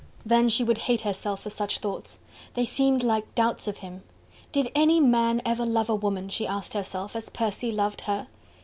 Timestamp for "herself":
1.01-1.41, 6.73-7.15